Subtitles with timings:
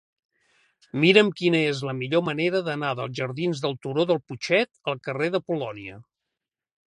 [1.01, 5.29] Mira'm quina és la millor manera d'anar dels jardins del Turó del Putxet al carrer
[5.37, 6.01] de Polònia.